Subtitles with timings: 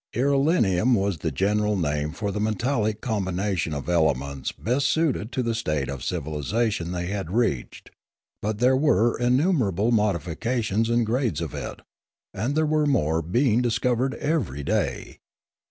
[0.15, 5.43] Ire lium was the general name for the metallic combination of elements best suited to
[5.43, 7.91] the state of civilisation they had reached;
[8.41, 11.81] but there were innumerable modifica tions and grades of it,
[12.33, 15.19] and there were more being discovered every day.